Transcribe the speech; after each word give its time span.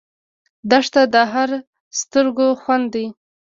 دښته 0.69 1.01
د 1.13 1.15
هر 1.33 1.49
سترګو 1.99 2.47
خوند 2.61 2.85
دی. 2.93 3.05